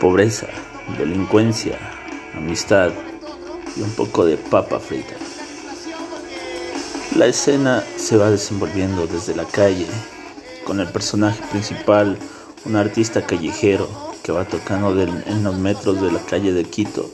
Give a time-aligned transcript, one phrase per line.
[0.00, 0.48] pobreza,
[0.98, 1.78] delincuencia,
[2.34, 2.90] amistad
[3.76, 5.14] y un poco de papa frita.
[7.16, 9.86] La escena se va desenvolviendo desde la calle,
[10.64, 12.16] con el personaje principal,
[12.64, 13.88] un artista callejero
[14.22, 17.10] que va tocando en los metros de la calle de Quito,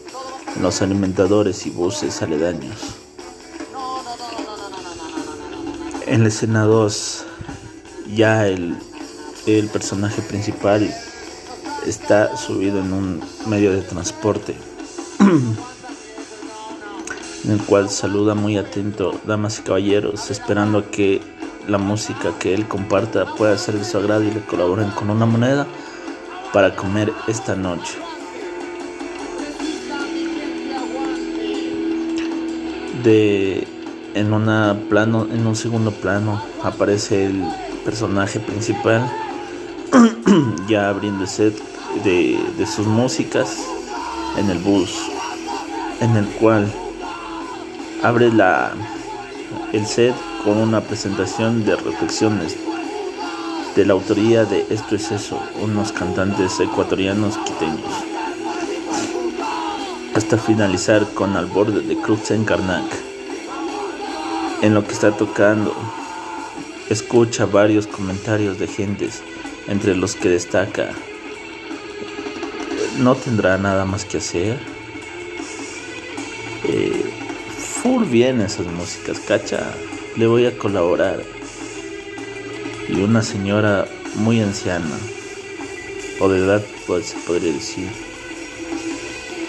[0.55, 2.79] en los alimentadores y buses aledaños.
[6.07, 7.25] En la escena 2,
[8.14, 8.77] ya el,
[9.46, 10.95] el personaje principal
[11.87, 14.57] está subido en un medio de transporte
[17.45, 21.21] en el cual saluda muy atento damas y caballeros esperando a que
[21.68, 25.26] la música que él comparta pueda ser de su agrado y le colaboren con una
[25.26, 25.67] moneda
[26.53, 27.98] para comer esta noche.
[33.03, 33.67] De
[34.14, 37.45] en una plano, en un segundo plano aparece el
[37.84, 39.09] personaje principal
[40.69, 41.55] ya abriendo set
[42.05, 43.56] de, sus músicas
[44.37, 44.91] en el bus,
[46.01, 46.70] en el cual
[48.03, 48.73] abre la,
[49.73, 52.57] el set con una presentación de reflexiones
[53.75, 57.93] de la autoría de Esto es eso, unos cantantes ecuatorianos quiteños.
[60.15, 62.85] Hasta finalizar con Al borde de Cruz en Karnak.
[64.63, 65.75] En lo que está tocando,
[66.89, 69.23] escucha varios comentarios de gentes,
[69.69, 70.91] entre los que destaca
[72.98, 74.58] no tendrá nada más que hacer.
[76.64, 77.05] Eh,
[77.56, 79.75] full bien esas músicas, cacha.
[80.16, 81.22] Le voy a colaborar.
[82.89, 84.97] Y una señora muy anciana,
[86.20, 87.89] o de edad, pues se podría decir.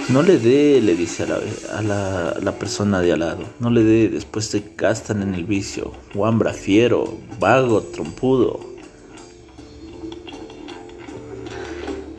[0.10, 3.44] No le dé, le dice a, la, a la, persona de al lado.
[3.60, 5.92] No le dé, después se gastan en el vicio.
[6.14, 8.77] Guambra, fiero, vago, trompudo.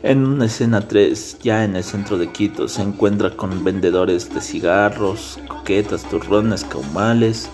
[0.01, 4.39] En una escena 3, ya en el centro de Quito, se encuentra con vendedores de
[4.39, 7.49] cigarros, coquetas, turrones, caumales,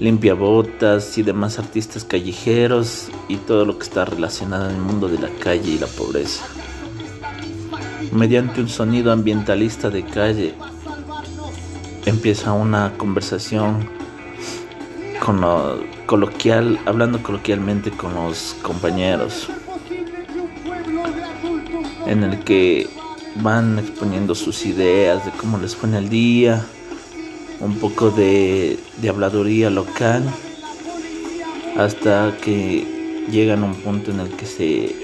[0.00, 5.28] limpiabotas y demás artistas callejeros y todo lo que está relacionado el mundo de la
[5.40, 6.46] calle y la pobreza.
[8.12, 10.54] Mediante un sonido ambientalista de calle,
[12.06, 13.86] empieza una conversación
[15.22, 15.42] con
[16.06, 19.50] coloquial, hablando coloquialmente con los compañeros
[22.06, 22.88] en el que
[23.36, 26.64] van exponiendo sus ideas de cómo les fue en el día,
[27.60, 30.22] un poco de, de habladuría local,
[31.76, 32.86] hasta que
[33.30, 34.94] llegan a un punto en el que se,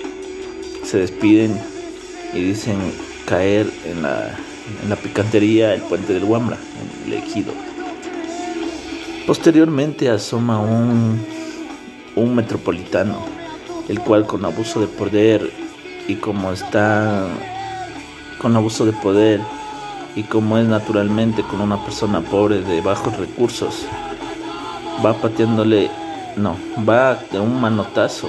[0.84, 1.58] se despiden
[2.34, 2.76] y dicen
[3.26, 4.36] caer en la,
[4.82, 6.58] en la picantería el puente del Huambra,
[7.06, 7.52] el ejido.
[9.26, 11.24] Posteriormente asoma un,
[12.16, 13.24] un metropolitano,
[13.88, 15.50] el cual con abuso de poder
[16.10, 17.28] y como está
[18.38, 19.40] con abuso de poder
[20.16, 23.86] y como es naturalmente con una persona pobre de bajos recursos,
[25.04, 25.88] va pateándole,
[26.36, 26.56] no,
[26.88, 28.28] va de un manotazo,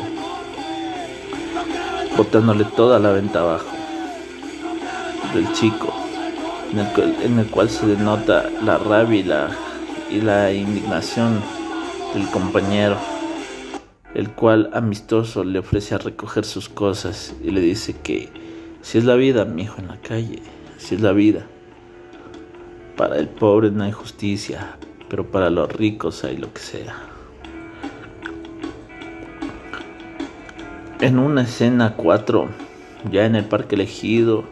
[2.16, 3.72] botándole toda la venta abajo
[5.34, 5.91] del chico,
[6.72, 9.47] en el, cual, se denota la rabia
[10.08, 11.41] y la indignación
[12.14, 12.97] del compañero
[14.14, 18.30] el cual amistoso le ofrece a recoger sus cosas y le dice que
[18.82, 20.42] si es la vida, mi hijo en la calle,
[20.78, 21.46] si es la vida.
[22.98, 24.78] Para el pobre no hay justicia,
[25.10, 26.96] pero para los ricos hay lo que sea.
[31.00, 32.48] En una escena 4,
[33.12, 34.44] ya en el parque elegido,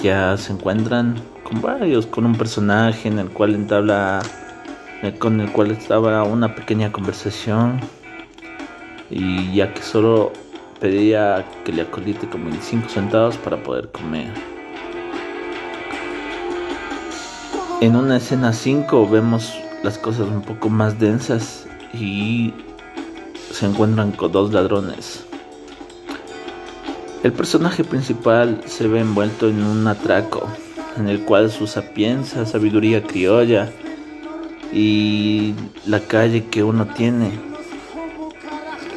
[0.00, 4.22] ya se encuentran con varios, con un personaje en el cual entabla,
[5.18, 7.80] con el cual estaba una pequeña conversación
[9.10, 10.32] y ya que solo
[10.80, 14.32] pedía que le acolite como 25 centavos para poder comer.
[17.80, 22.52] En una escena 5 vemos las cosas un poco más densas y
[23.52, 25.24] se encuentran con dos ladrones.
[27.22, 30.48] El personaje principal se ve envuelto en un atraco
[30.96, 33.70] en el cual su sapienza, sabiduría criolla
[34.72, 35.54] y
[35.86, 37.49] la calle que uno tiene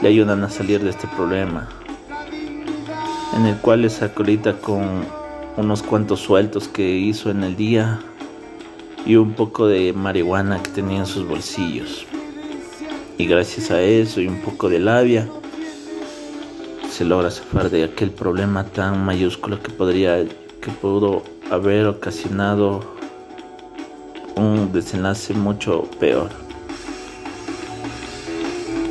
[0.04, 1.70] le ayudan a salir de este problema,
[3.38, 5.06] en el cual les acolita con
[5.56, 8.02] unos cuantos sueltos que hizo en el día
[9.06, 12.06] y un poco de marihuana que tenía en sus bolsillos.
[13.18, 15.30] Y gracias a eso y un poco de labia,
[16.92, 20.18] se logra zafar de aquel problema tan mayúsculo que podría,
[20.60, 22.82] que pudo haber ocasionado
[24.36, 26.43] un desenlace mucho peor.